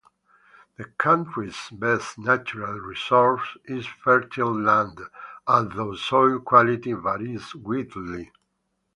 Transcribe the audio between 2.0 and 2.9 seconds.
natural